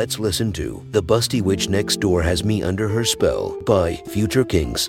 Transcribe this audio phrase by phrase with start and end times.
[0.00, 4.46] Let's listen to The Busty Witch Next Door Has Me Under Her Spell by Future
[4.46, 4.88] Kings.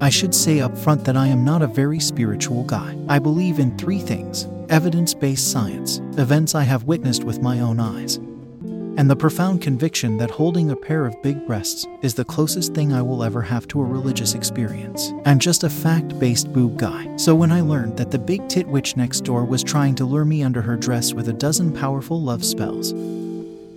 [0.00, 2.96] I should say up front that I am not a very spiritual guy.
[3.08, 7.80] I believe in three things evidence based science, events I have witnessed with my own
[7.80, 8.18] eyes,
[8.96, 12.92] and the profound conviction that holding a pair of big breasts is the closest thing
[12.92, 15.10] I will ever have to a religious experience.
[15.24, 17.16] I'm just a fact based boob guy.
[17.16, 20.24] So when I learned that the big tit witch next door was trying to lure
[20.24, 22.94] me under her dress with a dozen powerful love spells,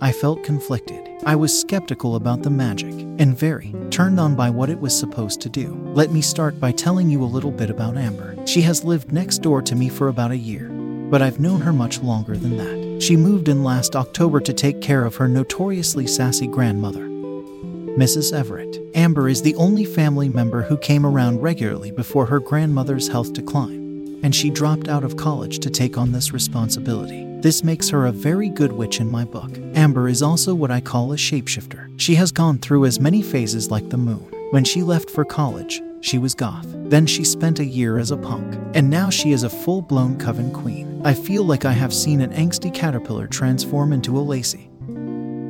[0.00, 1.08] I felt conflicted.
[1.24, 5.40] I was skeptical about the magic and very turned on by what it was supposed
[5.42, 5.74] to do.
[5.94, 8.36] Let me start by telling you a little bit about Amber.
[8.46, 10.68] She has lived next door to me for about a year,
[11.10, 13.02] but I've known her much longer than that.
[13.02, 17.08] She moved in last October to take care of her notoriously sassy grandmother.
[17.96, 18.32] Mrs.
[18.32, 18.80] Everett.
[18.94, 24.24] Amber is the only family member who came around regularly before her grandmother's health declined,
[24.24, 27.33] and she dropped out of college to take on this responsibility.
[27.44, 29.58] This makes her a very good witch in my book.
[29.74, 31.92] Amber is also what I call a shapeshifter.
[32.00, 34.32] She has gone through as many phases like the moon.
[34.50, 36.64] When she left for college, she was goth.
[36.66, 38.58] Then she spent a year as a punk.
[38.74, 41.02] And now she is a full blown coven queen.
[41.04, 44.70] I feel like I have seen an angsty caterpillar transform into a lacy,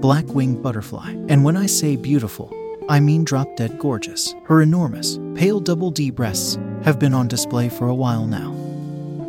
[0.01, 1.13] black winged butterfly.
[1.29, 2.53] And when I say beautiful,
[2.89, 4.35] I mean drop dead gorgeous.
[4.47, 8.64] Her enormous, pale double D breasts have been on display for a while now.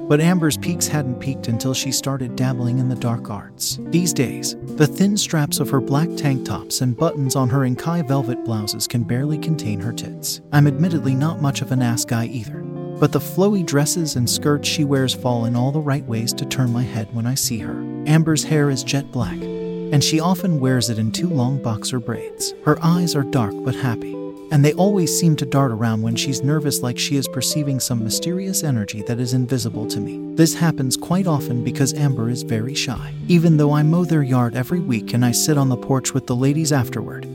[0.07, 3.79] But Amber's peaks hadn't peaked until she started dabbling in the dark arts.
[3.87, 8.07] These days, the thin straps of her black tank tops and buttons on her Inkai
[8.07, 10.41] velvet blouses can barely contain her tits.
[10.51, 12.59] I'm admittedly not much of an ass guy either,
[12.99, 16.45] but the flowy dresses and skirts she wears fall in all the right ways to
[16.45, 17.81] turn my head when I see her.
[18.05, 22.53] Amber's hair is jet black, and she often wears it in two long boxer braids.
[22.63, 24.15] Her eyes are dark but happy
[24.51, 28.03] and they always seem to dart around when she's nervous, like she is perceiving some
[28.03, 30.35] mysterious energy that is invisible to me.
[30.35, 33.13] This happens quite often because Amber is very shy.
[33.27, 36.27] Even though I mow their yard every week and I sit on the porch with
[36.27, 37.27] the ladies afterward,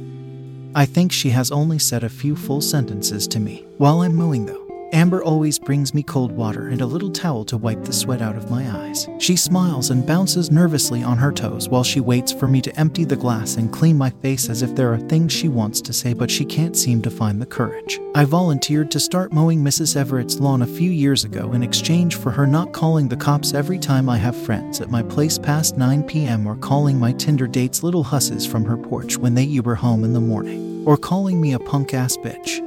[0.74, 3.64] I think she has only said a few full sentences to me.
[3.78, 4.59] While I'm mowing, though,
[4.92, 8.34] Amber always brings me cold water and a little towel to wipe the sweat out
[8.34, 9.08] of my eyes.
[9.18, 13.04] She smiles and bounces nervously on her toes while she waits for me to empty
[13.04, 16.12] the glass and clean my face as if there are things she wants to say
[16.12, 18.00] but she can't seem to find the courage.
[18.16, 19.94] I volunteered to start mowing Mrs.
[19.96, 23.78] Everett's lawn a few years ago in exchange for her not calling the cops every
[23.78, 26.48] time I have friends at my place past 9 p.m.
[26.48, 30.14] or calling my Tinder dates little husses from her porch when they Uber home in
[30.14, 32.66] the morning, or calling me a punk ass bitch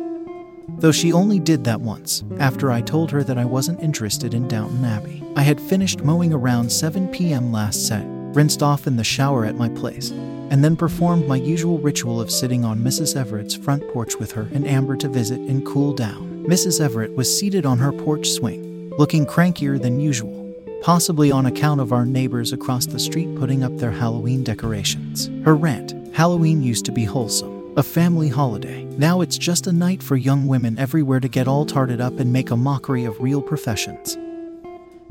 [0.78, 4.48] though she only did that once, after I told her that I wasn't interested in
[4.48, 5.24] Downton Abbey.
[5.36, 7.52] I had finished mowing around 7 p.m.
[7.52, 11.80] last set, rinsed off in the shower at my place, and then performed my usual
[11.80, 13.16] ritual of sitting on Mrs.
[13.16, 16.46] Everett's front porch with her and Amber to visit and cool down.
[16.46, 16.82] Mrs.
[16.82, 21.94] Everett was seated on her porch swing, looking crankier than usual, possibly on account of
[21.94, 25.30] our neighbors across the street putting up their Halloween decorations.
[25.46, 28.84] Her rant Halloween used to be wholesome a family holiday.
[28.84, 32.32] Now it's just a night for young women everywhere to get all tarted up and
[32.32, 34.18] make a mockery of real professions.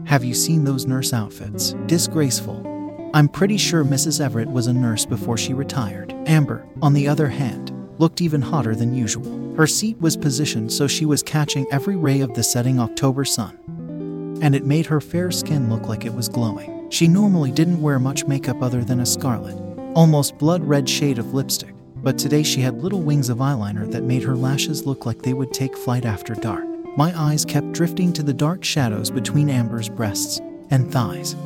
[0.05, 1.75] Have you seen those nurse outfits?
[1.87, 3.11] Disgraceful.
[3.15, 4.21] I'm pretty sure Mrs.
[4.21, 6.15] Everett was a nurse before she retired.
[6.27, 9.55] Amber, on the other hand, looked even hotter than usual.
[9.57, 13.59] Her seat was positioned so she was catching every ray of the setting October sun,
[14.41, 16.89] and it made her fair skin look like it was glowing.
[16.91, 19.57] She normally didn't wear much makeup other than a scarlet,
[19.95, 24.03] almost blood red shade of lipstick but today she had little wings of eyeliner that
[24.03, 26.65] made her lashes look like they would take flight after dark.
[26.97, 30.41] My eyes kept drifting to the dark shadows between Amber's breasts
[30.71, 31.37] and thighs,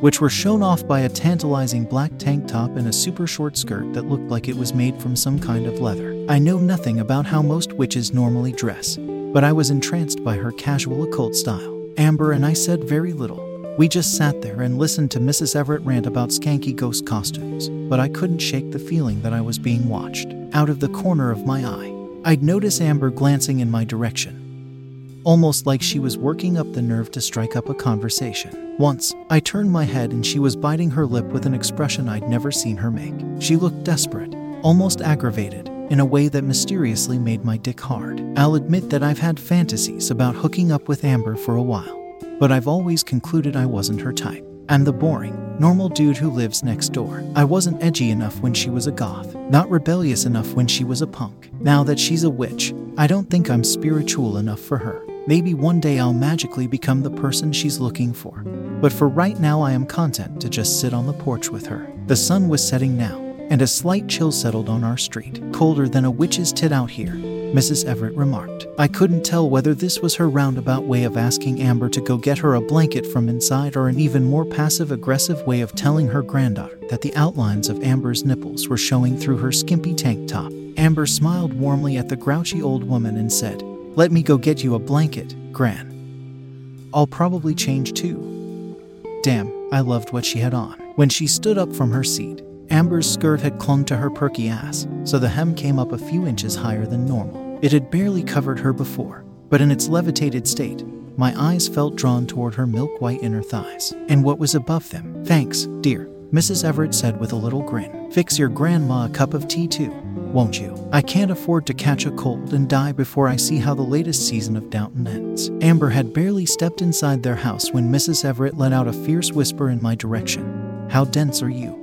[0.00, 3.92] which were shown off by a tantalizing black tank top and a super short skirt
[3.92, 6.16] that looked like it was made from some kind of leather.
[6.28, 10.52] I know nothing about how most witches normally dress, but I was entranced by her
[10.52, 11.76] casual occult style.
[11.98, 15.56] Amber and I said very little, We just sat there and listened to Mrs.
[15.56, 19.58] Everett rant about skanky ghost costumes, but I couldn't shake the feeling that I was
[19.58, 20.34] being watched.
[20.52, 21.94] Out of the corner of my eye,
[22.24, 27.10] I'd notice Amber glancing in my direction, almost like she was working up the nerve
[27.12, 28.76] to strike up a conversation.
[28.78, 32.28] Once, I turned my head and she was biting her lip with an expression I'd
[32.28, 33.14] never seen her make.
[33.40, 38.22] She looked desperate, almost aggravated, in a way that mysteriously made my dick hard.
[38.36, 41.99] I'll admit that I've had fantasies about hooking up with Amber for a while,
[42.40, 44.44] but I've always concluded I wasn't her type.
[44.70, 47.22] I'm the boring, normal dude who lives next door.
[47.36, 51.02] I wasn't edgy enough when she was a goth, not rebellious enough when she was
[51.02, 51.50] a punk.
[51.60, 55.04] Now that she's a witch, I don't think I'm spiritual enough for her.
[55.26, 58.42] Maybe one day I'll magically become the person she's looking for.
[58.80, 61.92] But for right now, I am content to just sit on the porch with her.
[62.06, 63.18] The sun was setting now,
[63.50, 65.42] and a slight chill settled on our street.
[65.52, 67.14] Colder than a witch's tit out here,
[67.52, 67.84] Mrs.
[67.84, 68.68] Everett remarked.
[68.78, 72.38] I couldn't tell whether this was her roundabout way of asking Amber to go get
[72.38, 76.22] her a blanket from inside or an even more passive aggressive way of telling her
[76.22, 80.52] granddaughter that the outlines of Amber's nipples were showing through her skimpy tank top.
[80.76, 83.62] Amber smiled warmly at the grouchy old woman and said,
[83.96, 86.88] Let me go get you a blanket, Gran.
[86.94, 88.78] I'll probably change too.
[89.24, 90.78] Damn, I loved what she had on.
[90.94, 94.86] When she stood up from her seat, Amber's skirt had clung to her perky ass,
[95.04, 97.58] so the hem came up a few inches higher than normal.
[97.62, 100.84] It had barely covered her before, but in its levitated state,
[101.16, 105.24] my eyes felt drawn toward her milk white inner thighs and what was above them.
[105.24, 106.64] Thanks, dear, Mrs.
[106.64, 108.10] Everett said with a little grin.
[108.12, 109.90] Fix your grandma a cup of tea too,
[110.32, 110.88] won't you?
[110.92, 114.28] I can't afford to catch a cold and die before I see how the latest
[114.28, 115.50] season of Downton ends.
[115.60, 118.24] Amber had barely stepped inside their house when Mrs.
[118.24, 120.88] Everett let out a fierce whisper in my direction.
[120.88, 121.79] How dense are you?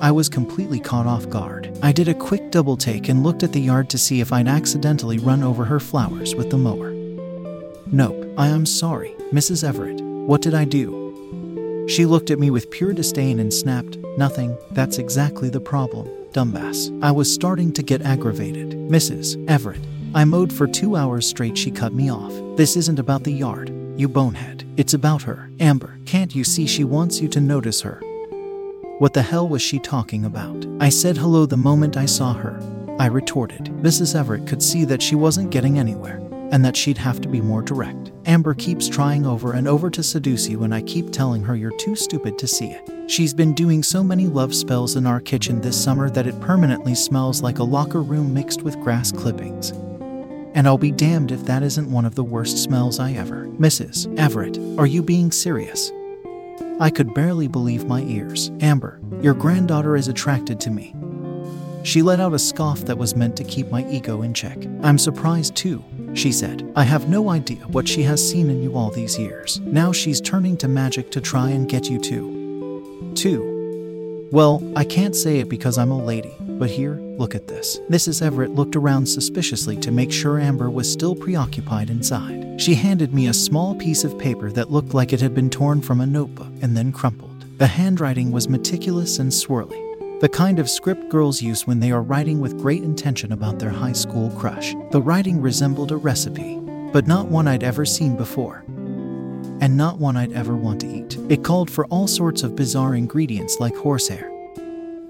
[0.00, 1.76] I was completely caught off guard.
[1.82, 4.46] I did a quick double take and looked at the yard to see if I'd
[4.46, 6.92] accidentally run over her flowers with the mower.
[7.86, 9.64] Nope, I am sorry, Mrs.
[9.66, 10.00] Everett.
[10.00, 11.86] What did I do?
[11.88, 16.96] She looked at me with pure disdain and snapped, Nothing, that's exactly the problem, dumbass.
[17.02, 18.70] I was starting to get aggravated.
[18.72, 19.48] Mrs.
[19.48, 19.80] Everett,
[20.14, 22.32] I mowed for two hours straight, she cut me off.
[22.56, 24.64] This isn't about the yard, you bonehead.
[24.76, 25.50] It's about her.
[25.58, 28.00] Amber, can't you see she wants you to notice her?
[28.98, 30.66] What the hell was she talking about?
[30.80, 32.60] I said hello the moment I saw her.
[32.98, 33.66] I retorted.
[33.80, 34.16] Mrs.
[34.16, 36.16] Everett could see that she wasn't getting anywhere,
[36.50, 38.10] and that she'd have to be more direct.
[38.26, 41.76] Amber keeps trying over and over to seduce you, and I keep telling her you're
[41.78, 42.90] too stupid to see it.
[43.08, 46.96] She's been doing so many love spells in our kitchen this summer that it permanently
[46.96, 49.70] smells like a locker room mixed with grass clippings.
[50.54, 53.46] And I'll be damned if that isn't one of the worst smells I ever.
[53.60, 54.18] Mrs.
[54.18, 55.92] Everett, are you being serious?
[56.80, 58.52] I could barely believe my ears.
[58.60, 60.94] Amber, your granddaughter is attracted to me.
[61.82, 64.58] She let out a scoff that was meant to keep my ego in check.
[64.82, 65.84] I'm surprised too,
[66.14, 66.70] she said.
[66.76, 69.58] I have no idea what she has seen in you all these years.
[69.60, 73.12] Now she's turning to magic to try and get you too.
[73.14, 74.28] Two.
[74.30, 77.78] Well, I can't say it because I'm a lady, but here, look at this.
[77.88, 78.22] Mrs.
[78.22, 82.47] Everett looked around suspiciously to make sure Amber was still preoccupied inside.
[82.58, 85.80] She handed me a small piece of paper that looked like it had been torn
[85.80, 87.44] from a notebook and then crumpled.
[87.58, 92.02] The handwriting was meticulous and swirly, the kind of script girls use when they are
[92.02, 94.74] writing with great intention about their high school crush.
[94.90, 96.56] The writing resembled a recipe,
[96.92, 98.64] but not one I'd ever seen before,
[99.60, 101.16] and not one I'd ever want to eat.
[101.28, 104.28] It called for all sorts of bizarre ingredients like horsehair,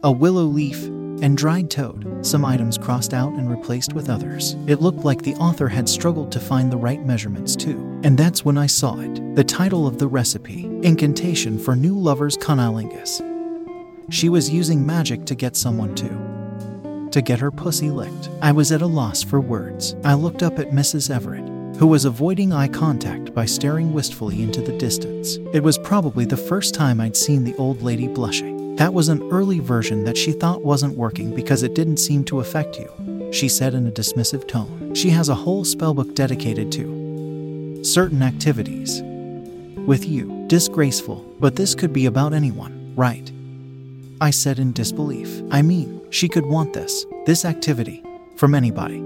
[0.02, 0.86] a willow leaf,
[1.22, 4.56] and dried toad, some items crossed out and replaced with others.
[4.66, 8.00] It looked like the author had struggled to find the right measurements too.
[8.04, 12.36] And that's when I saw it the title of the recipe Incantation for New Lovers
[12.36, 13.22] Cunnilingus.
[14.10, 17.08] She was using magic to get someone to.
[17.10, 18.30] To get her pussy licked.
[18.42, 19.96] I was at a loss for words.
[20.04, 21.14] I looked up at Mrs.
[21.14, 21.46] Everett,
[21.78, 25.36] who was avoiding eye contact by staring wistfully into the distance.
[25.52, 28.57] It was probably the first time I'd seen the old lady blushing.
[28.78, 32.38] That was an early version that she thought wasn't working because it didn't seem to
[32.38, 34.94] affect you, she said in a dismissive tone.
[34.94, 39.02] She has a whole spellbook dedicated to certain activities.
[39.84, 43.28] With you, disgraceful, but this could be about anyone, right?
[44.20, 45.42] I said in disbelief.
[45.50, 48.04] I mean, she could want this, this activity,
[48.36, 49.00] from anybody.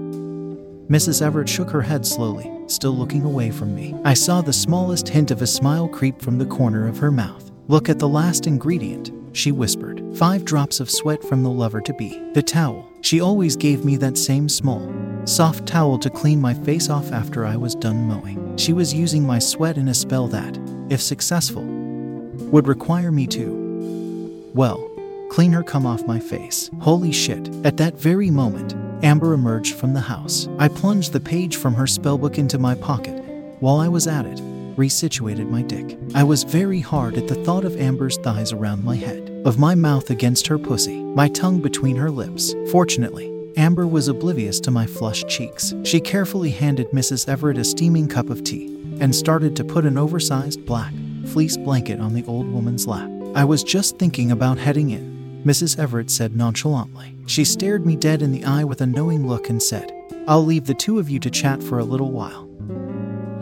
[0.87, 1.23] Mrs.
[1.23, 3.95] Everett shook her head slowly, still looking away from me.
[4.05, 7.52] I saw the smallest hint of a smile creep from the corner of her mouth.
[7.69, 10.03] Look at the last ingredient, she whispered.
[10.17, 12.19] Five drops of sweat from the lover to be.
[12.33, 12.89] The towel.
[12.99, 14.93] She always gave me that same small,
[15.23, 18.57] soft towel to clean my face off after I was done mowing.
[18.57, 24.51] She was using my sweat in a spell that, if successful, would require me to,
[24.53, 24.89] well,
[25.29, 26.69] clean her cum off my face.
[26.81, 27.47] Holy shit.
[27.65, 30.49] At that very moment, Amber emerged from the house.
[30.59, 33.23] I plunged the page from her spellbook into my pocket.
[33.61, 34.41] While I was at it,
[34.75, 35.97] resituated my dick.
[36.15, 39.75] I was very hard at the thought of Amber's thighs around my head, of my
[39.75, 42.55] mouth against her pussy, my tongue between her lips.
[42.71, 45.73] Fortunately, Amber was oblivious to my flushed cheeks.
[45.83, 47.27] She carefully handed Mrs.
[47.27, 48.67] Everett a steaming cup of tea
[48.99, 50.93] and started to put an oversized black
[51.27, 53.09] fleece blanket on the old woman's lap.
[53.35, 55.79] I was just thinking about heading in, Mrs.
[55.79, 57.15] Everett said nonchalantly.
[57.25, 59.91] She stared me dead in the eye with a knowing look and said,
[60.27, 62.49] I'll leave the two of you to chat for a little while.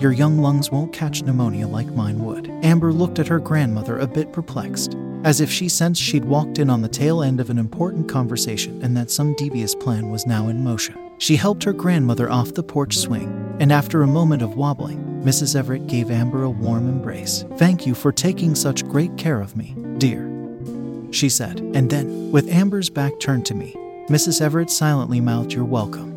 [0.02, 2.50] Your young lungs won't catch pneumonia like mine would.
[2.64, 6.72] Amber looked at her grandmother a bit perplexed, as if she sensed she'd walked in
[6.72, 10.48] on the tail end of an important conversation and that some devious plan was now
[10.48, 11.12] in motion.
[11.20, 15.56] She helped her grandmother off the porch swing, and after a moment of wobbling, Mrs.
[15.56, 17.46] Everett gave Amber a warm embrace.
[17.58, 20.28] Thank you for taking such great care of me, dear,
[21.12, 21.60] she said.
[21.76, 23.76] And then, with Amber's back turned to me,
[24.10, 24.42] Mrs.
[24.42, 26.11] Everett silently mouthed, You're welcome.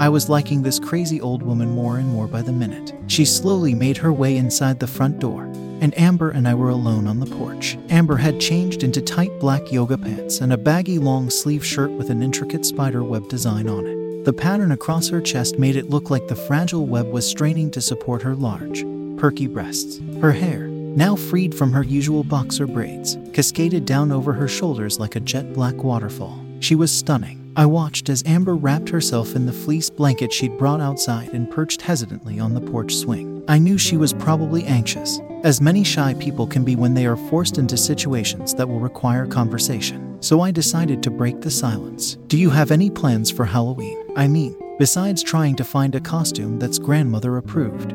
[0.00, 2.94] I was liking this crazy old woman more and more by the minute.
[3.06, 5.42] She slowly made her way inside the front door,
[5.82, 7.76] and Amber and I were alone on the porch.
[7.90, 12.08] Amber had changed into tight black yoga pants and a baggy long sleeve shirt with
[12.08, 14.24] an intricate spider web design on it.
[14.24, 17.82] The pattern across her chest made it look like the fragile web was straining to
[17.82, 18.86] support her large,
[19.18, 20.00] perky breasts.
[20.22, 25.16] Her hair, now freed from her usual boxer braids, cascaded down over her shoulders like
[25.16, 26.42] a jet black waterfall.
[26.60, 27.39] She was stunning.
[27.60, 31.82] I watched as Amber wrapped herself in the fleece blanket she'd brought outside and perched
[31.82, 33.44] hesitantly on the porch swing.
[33.48, 37.18] I knew she was probably anxious, as many shy people can be when they are
[37.18, 40.16] forced into situations that will require conversation.
[40.22, 42.14] So I decided to break the silence.
[42.28, 44.06] Do you have any plans for Halloween?
[44.16, 47.94] I mean, besides trying to find a costume that's grandmother approved.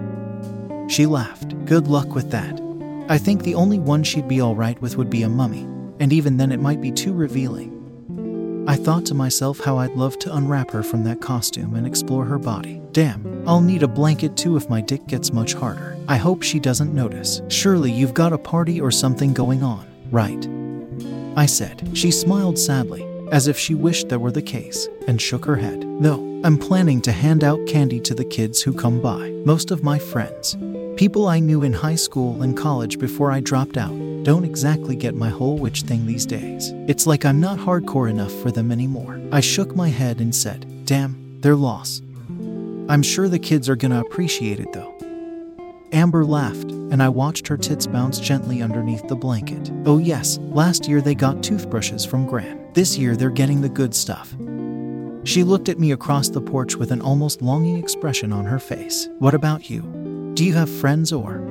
[0.92, 1.66] She laughed.
[1.66, 2.62] Good luck with that.
[3.10, 5.64] I think the only one she'd be alright with would be a mummy,
[6.00, 7.75] and even then it might be too revealing.
[8.68, 12.26] I thought to myself how I'd love to unwrap her from that costume and explore
[12.26, 12.82] her body.
[12.94, 15.96] Damn, I'll need a blanket too if my dick gets much harder.
[16.08, 17.44] I hope she doesn't notice.
[17.50, 20.50] Surely you've got a party or something going on, right?
[21.38, 21.88] I said.
[21.94, 25.86] She smiled sadly, as if she wished that were the case, and shook her head.
[25.86, 29.30] No, I'm planning to hand out candy to the kids who come by.
[29.46, 30.56] Most of my friends,
[30.96, 35.14] people I knew in high school and college before I dropped out, don't exactly get
[35.14, 36.72] my whole witch thing these days.
[36.88, 39.20] It's like I'm not hardcore enough for them anymore.
[39.32, 42.04] I shook my head and said, Damn, they're lost.
[42.88, 44.94] I'm sure the kids are gonna appreciate it though.
[45.92, 49.72] Amber laughed, and I watched her tits bounce gently underneath the blanket.
[49.86, 52.74] Oh, yes, last year they got toothbrushes from Gran.
[52.74, 54.36] This year they're getting the good stuff.
[55.24, 59.08] She looked at me across the porch with an almost longing expression on her face.
[59.20, 60.05] What about you?
[60.36, 61.42] Do you have friends or?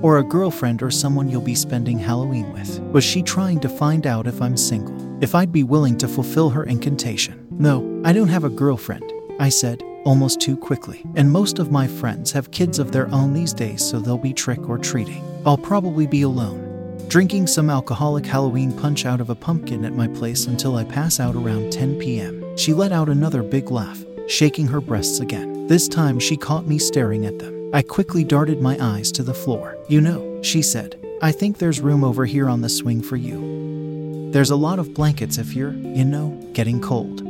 [0.00, 2.80] or a girlfriend or someone you'll be spending Halloween with?
[2.80, 4.96] Was she trying to find out if I'm single?
[5.22, 7.46] If I'd be willing to fulfill her incantation?
[7.50, 11.04] No, I don't have a girlfriend, I said, almost too quickly.
[11.16, 14.32] And most of my friends have kids of their own these days, so they'll be
[14.32, 15.22] trick or treating.
[15.44, 20.08] I'll probably be alone, drinking some alcoholic Halloween punch out of a pumpkin at my
[20.08, 22.56] place until I pass out around 10 p.m.
[22.56, 25.66] She let out another big laugh, shaking her breasts again.
[25.66, 27.57] This time she caught me staring at them.
[27.70, 29.76] I quickly darted my eyes to the floor.
[29.88, 34.30] You know, she said, I think there's room over here on the swing for you.
[34.32, 37.20] There's a lot of blankets if you're, you know, getting cold.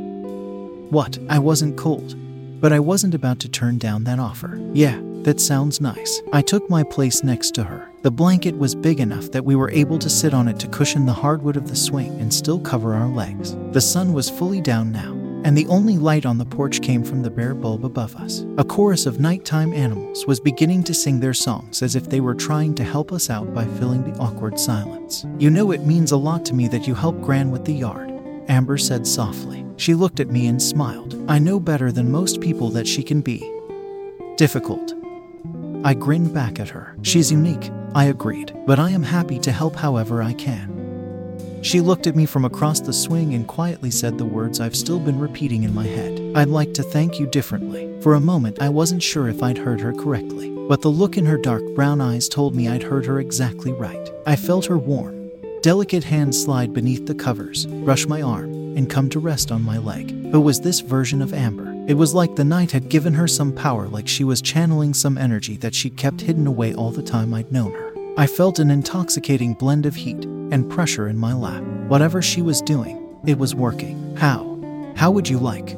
[0.91, 1.19] What?
[1.27, 2.15] I wasn't cold.
[2.61, 4.57] But I wasn't about to turn down that offer.
[4.73, 6.21] Yeah, that sounds nice.
[6.31, 7.89] I took my place next to her.
[8.03, 11.05] The blanket was big enough that we were able to sit on it to cushion
[11.05, 13.57] the hardwood of the swing and still cover our legs.
[13.71, 17.21] The sun was fully down now, and the only light on the porch came from
[17.21, 18.45] the bare bulb above us.
[18.57, 22.35] A chorus of nighttime animals was beginning to sing their songs as if they were
[22.35, 25.25] trying to help us out by filling the awkward silence.
[25.37, 28.11] You know, it means a lot to me that you help Gran with the yard,
[28.47, 29.65] Amber said softly.
[29.77, 31.15] She looked at me and smiled.
[31.29, 33.39] I know better than most people that she can be
[34.35, 34.93] difficult.
[35.83, 36.97] I grinned back at her.
[37.03, 40.78] She's unique, I agreed, but I am happy to help however I can.
[41.61, 44.99] She looked at me from across the swing and quietly said the words I've still
[44.99, 46.31] been repeating in my head.
[46.35, 47.93] I'd like to thank you differently.
[48.01, 51.25] For a moment, I wasn't sure if I'd heard her correctly, but the look in
[51.25, 54.09] her dark brown eyes told me I'd heard her exactly right.
[54.25, 59.09] I felt her warm, delicate hand slide beneath the covers, brush my arm, and come
[59.09, 60.11] to rest on my leg.
[60.31, 61.75] Who was this version of Amber?
[61.89, 65.17] It was like the night had given her some power, like she was channeling some
[65.17, 67.93] energy that she'd kept hidden away all the time I'd known her.
[68.17, 71.63] I felt an intoxicating blend of heat and pressure in my lap.
[71.87, 74.15] Whatever she was doing, it was working.
[74.15, 74.57] How?
[74.95, 75.77] How would you like?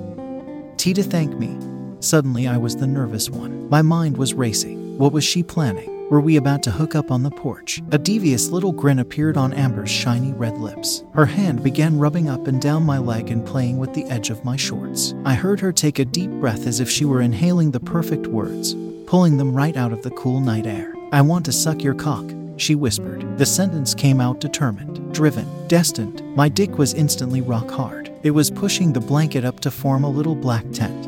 [0.77, 1.57] T to thank me.
[1.99, 3.69] Suddenly, I was the nervous one.
[3.69, 4.97] My mind was racing.
[4.97, 6.09] What was she planning?
[6.09, 7.81] Were we about to hook up on the porch?
[7.91, 11.03] A devious little grin appeared on Amber's shiny red lips.
[11.13, 14.43] Her hand began rubbing up and down my leg and playing with the edge of
[14.43, 15.13] my shorts.
[15.23, 18.75] I heard her take a deep breath as if she were inhaling the perfect words
[19.11, 20.95] pulling them right out of the cool night air.
[21.11, 22.23] I want to suck your cock,
[22.61, 23.37] she whispered.
[23.37, 26.23] The sentence came out determined, driven, destined.
[26.35, 28.11] My dick was instantly rock hard.
[28.23, 31.07] It was pushing the blanket up to form a little black tent.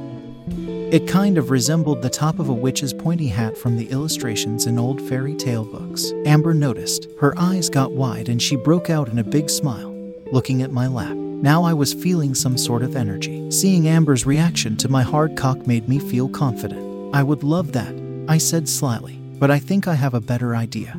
[0.93, 4.77] It kind of resembled the top of a witch's pointy hat from the illustrations in
[4.77, 6.11] old fairy tale books.
[6.25, 7.07] Amber noticed.
[7.19, 9.91] Her eyes got wide and she broke out in a big smile,
[10.31, 11.15] looking at my lap.
[11.15, 13.49] Now I was feeling some sort of energy.
[13.51, 17.15] Seeing Amber's reaction to my hard cock made me feel confident.
[17.15, 17.93] I would love that,
[18.27, 20.95] I said slyly, but I think I have a better idea.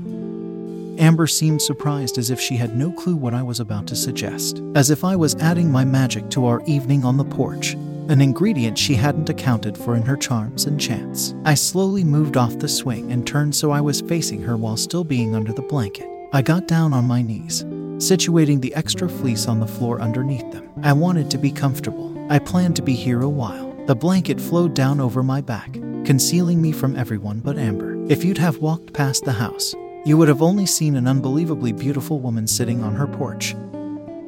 [0.99, 4.63] Amber seemed surprised as if she had no clue what I was about to suggest,
[4.75, 7.73] as if I was adding my magic to our evening on the porch,
[8.09, 11.35] an ingredient she hadn't accounted for in her charms and chants.
[11.45, 15.05] I slowly moved off the swing and turned so I was facing her while still
[15.05, 16.09] being under the blanket.
[16.33, 17.65] I got down on my knees,
[17.99, 20.69] situating the extra fleece on the floor underneath them.
[20.83, 22.15] I wanted to be comfortable.
[22.31, 23.73] I planned to be here a while.
[23.87, 25.73] The blanket flowed down over my back,
[26.05, 27.95] concealing me from everyone but Amber.
[28.11, 29.75] If you'd have walked past the house,
[30.05, 33.55] you would have only seen an unbelievably beautiful woman sitting on her porch,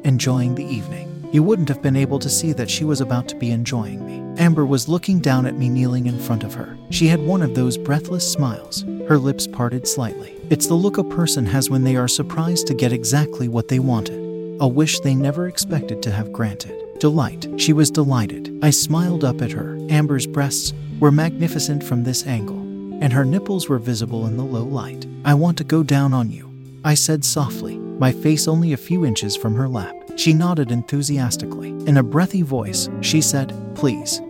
[0.03, 1.29] enjoying the evening.
[1.31, 4.41] You wouldn't have been able to see that she was about to be enjoying me.
[4.41, 6.75] Amber was looking down at me kneeling in front of her.
[6.89, 10.33] She had one of those breathless smiles, her lips parted slightly.
[10.49, 13.79] It's the look a person has when they are surprised to get exactly what they
[13.79, 14.17] wanted,
[14.59, 16.73] a wish they never expected to have granted.
[16.99, 17.47] Delight.
[17.57, 18.57] She was delighted.
[18.63, 19.77] I smiled up at her.
[19.91, 22.66] Amber's breasts were magnificent from this angle
[23.01, 25.05] and her nipples were visible in the low light.
[25.25, 26.51] I want to go down on you,
[26.83, 29.95] I said softly, my face only a few inches from her lap.
[30.15, 31.69] She nodded enthusiastically.
[31.87, 34.21] In a breathy voice, she said, Please.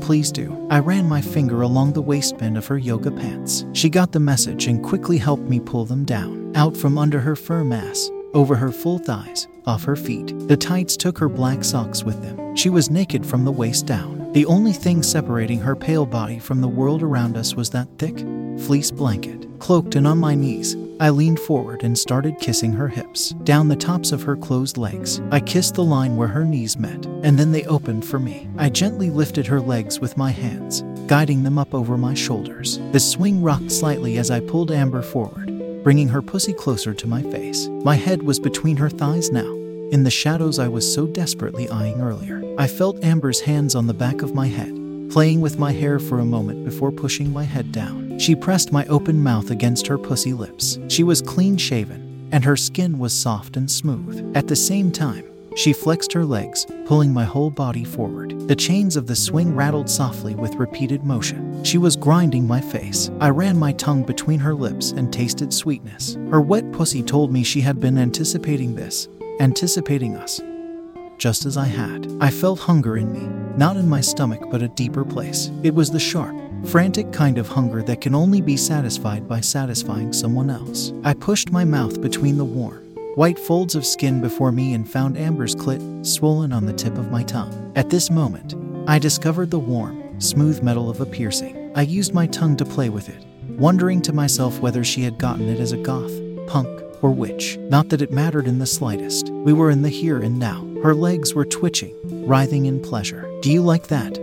[0.00, 0.66] Please do.
[0.70, 3.64] I ran my finger along the waistband of her yoga pants.
[3.72, 7.36] She got the message and quickly helped me pull them down, out from under her
[7.36, 10.32] firm ass, over her full thighs, off her feet.
[10.48, 12.56] The tights took her black socks with them.
[12.56, 14.17] She was naked from the waist down.
[14.32, 18.18] The only thing separating her pale body from the world around us was that thick,
[18.66, 19.46] fleece blanket.
[19.58, 23.74] Cloaked and on my knees, I leaned forward and started kissing her hips, down the
[23.74, 25.22] tops of her closed legs.
[25.30, 28.48] I kissed the line where her knees met, and then they opened for me.
[28.58, 32.78] I gently lifted her legs with my hands, guiding them up over my shoulders.
[32.92, 37.22] The swing rocked slightly as I pulled Amber forward, bringing her pussy closer to my
[37.22, 37.68] face.
[37.82, 39.57] My head was between her thighs now,
[39.90, 42.42] in the shadows I was so desperately eyeing earlier.
[42.58, 44.74] I felt Amber's hands on the back of my head,
[45.10, 48.18] playing with my hair for a moment before pushing my head down.
[48.18, 50.78] She pressed my open mouth against her pussy lips.
[50.88, 54.36] She was clean shaven, and her skin was soft and smooth.
[54.36, 55.24] At the same time,
[55.56, 58.38] she flexed her legs, pulling my whole body forward.
[58.46, 61.64] The chains of the swing rattled softly with repeated motion.
[61.64, 63.10] She was grinding my face.
[63.20, 66.14] I ran my tongue between her lips and tasted sweetness.
[66.30, 69.08] Her wet pussy told me she had been anticipating this,
[69.40, 70.40] anticipating us.
[71.18, 72.10] Just as I had.
[72.20, 75.50] I felt hunger in me, not in my stomach, but a deeper place.
[75.62, 80.12] It was the sharp, frantic kind of hunger that can only be satisfied by satisfying
[80.12, 80.92] someone else.
[81.04, 82.84] I pushed my mouth between the warm,
[83.16, 87.10] white folds of skin before me and found Amber's clit swollen on the tip of
[87.10, 87.72] my tongue.
[87.74, 88.54] At this moment,
[88.88, 91.72] I discovered the warm, smooth metal of a piercing.
[91.74, 95.48] I used my tongue to play with it, wondering to myself whether she had gotten
[95.48, 96.12] it as a goth,
[96.46, 96.68] punk,
[97.02, 97.56] or which.
[97.58, 99.30] Not that it mattered in the slightest.
[99.30, 100.66] We were in the here and now.
[100.82, 101.94] Her legs were twitching,
[102.26, 103.28] writhing in pleasure.
[103.42, 104.18] Do you like that?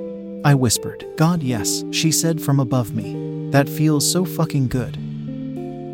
[0.46, 1.06] I whispered.
[1.18, 3.50] God, yes, she said from above me.
[3.52, 4.94] That feels so fucking good.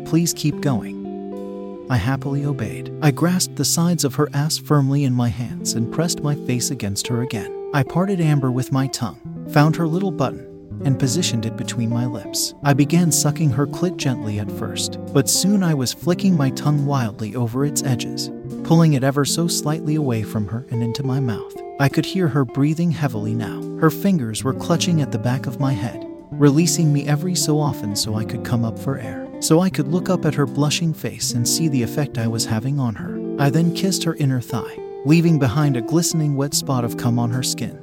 [0.06, 1.86] Please keep going.
[1.88, 2.92] I happily obeyed.
[3.02, 6.70] I grasped the sides of her ass firmly in my hands and pressed my face
[6.70, 7.70] against her again.
[7.74, 10.46] I parted Amber with my tongue, found her little button,
[10.84, 12.54] and positioned it between my lips.
[12.62, 16.86] I began sucking her clit gently at first, but soon I was flicking my tongue
[16.86, 18.30] wildly over its edges,
[18.64, 21.54] pulling it ever so slightly away from her and into my mouth.
[21.80, 23.60] I could hear her breathing heavily now.
[23.78, 27.96] Her fingers were clutching at the back of my head, releasing me every so often
[27.96, 29.28] so I could come up for air.
[29.40, 32.44] So I could look up at her blushing face and see the effect I was
[32.44, 33.18] having on her.
[33.42, 37.30] I then kissed her inner thigh, leaving behind a glistening wet spot of cum on
[37.30, 37.81] her skin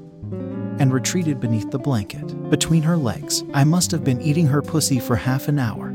[0.80, 2.50] and retreated beneath the blanket.
[2.50, 5.94] Between her legs, I must have been eating her pussy for half an hour,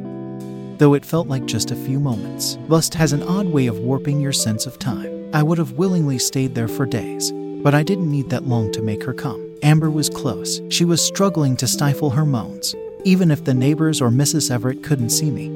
[0.79, 2.59] though it felt like just a few moments.
[2.69, 5.31] Lust has an odd way of warping your sense of time.
[5.35, 8.83] I would have willingly stayed there for days, but I didn't need that long to
[8.83, 9.45] make her come.
[9.63, 10.61] Amber was close.
[10.69, 14.51] She was struggling to stifle her moans, even if the neighbors or Mrs.
[14.51, 15.51] Everett couldn't see me.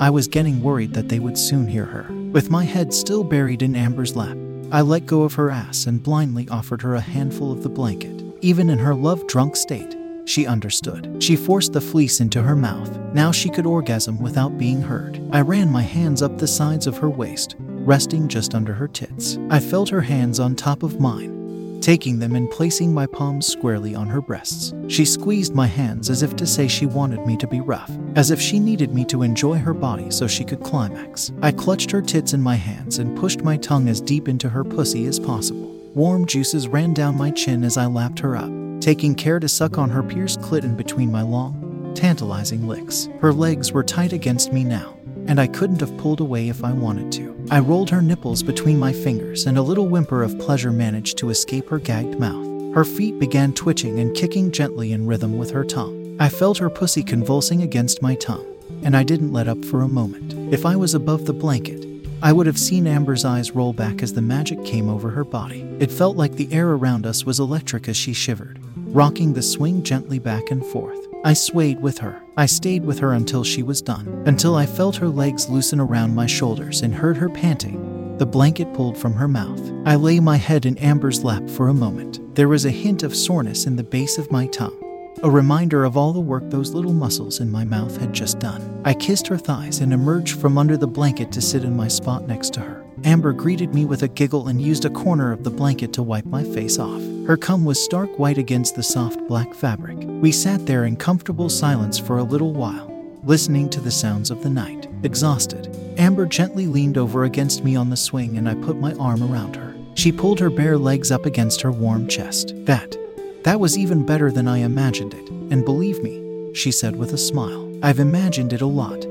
[0.00, 2.12] I was getting worried that they would soon hear her.
[2.32, 4.36] With my head still buried in Amber's lap,
[4.72, 8.29] I let go of her ass and blindly offered her a handful of the blanket.
[8.42, 11.22] Even in her love drunk state, she understood.
[11.22, 12.98] She forced the fleece into her mouth.
[13.12, 15.20] Now she could orgasm without being heard.
[15.30, 19.38] I ran my hands up the sides of her waist, resting just under her tits.
[19.50, 23.94] I felt her hands on top of mine, taking them and placing my palms squarely
[23.94, 24.72] on her breasts.
[24.88, 28.30] She squeezed my hands as if to say she wanted me to be rough, as
[28.30, 31.30] if she needed me to enjoy her body so she could climax.
[31.42, 34.64] I clutched her tits in my hands and pushed my tongue as deep into her
[34.64, 35.69] pussy as possible.
[35.94, 38.48] Warm juices ran down my chin as I lapped her up,
[38.80, 43.08] taking care to suck on her pierced clit in between my long, tantalizing licks.
[43.20, 46.70] Her legs were tight against me now, and I couldn't have pulled away if I
[46.70, 47.44] wanted to.
[47.50, 51.30] I rolled her nipples between my fingers, and a little whimper of pleasure managed to
[51.30, 52.46] escape her gagged mouth.
[52.72, 56.16] Her feet began twitching and kicking gently in rhythm with her tongue.
[56.20, 58.46] I felt her pussy convulsing against my tongue,
[58.84, 60.54] and I didn't let up for a moment.
[60.54, 61.84] If I was above the blanket,
[62.22, 65.62] I would have seen Amber's eyes roll back as the magic came over her body.
[65.78, 69.82] It felt like the air around us was electric as she shivered, rocking the swing
[69.82, 70.98] gently back and forth.
[71.24, 72.20] I swayed with her.
[72.36, 76.14] I stayed with her until she was done, until I felt her legs loosen around
[76.14, 79.60] my shoulders and heard her panting, the blanket pulled from her mouth.
[79.86, 82.34] I lay my head in Amber's lap for a moment.
[82.34, 84.76] There was a hint of soreness in the base of my tongue,
[85.22, 88.80] a reminder of all the work those little muscles in my mouth had just done.
[88.84, 92.26] I kissed her thighs and emerged from under the blanket to sit in my spot
[92.26, 92.84] next to her.
[93.04, 96.24] Amber greeted me with a giggle and used a corner of the blanket to wipe
[96.24, 97.02] my face off.
[97.26, 99.98] Her cum was stark white against the soft black fabric.
[100.00, 102.90] We sat there in comfortable silence for a little while,
[103.22, 104.88] listening to the sounds of the night.
[105.02, 109.22] Exhausted, Amber gently leaned over against me on the swing and I put my arm
[109.22, 109.74] around her.
[109.94, 112.54] She pulled her bare legs up against her warm chest.
[112.64, 112.96] That,
[113.44, 115.28] that was even better than I imagined it.
[115.50, 119.06] And believe me, she said with a smile, I've imagined it a lot.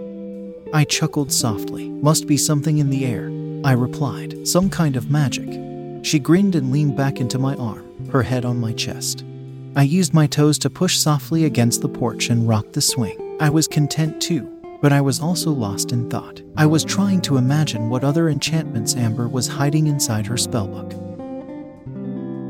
[0.73, 1.89] I chuckled softly.
[1.89, 3.31] Must be something in the air.
[3.63, 5.49] I replied, Some kind of magic.
[6.03, 9.25] She grinned and leaned back into my arm, her head on my chest.
[9.75, 13.37] I used my toes to push softly against the porch and rock the swing.
[13.39, 14.49] I was content too,
[14.81, 16.41] but I was also lost in thought.
[16.55, 21.08] I was trying to imagine what other enchantments Amber was hiding inside her spellbook.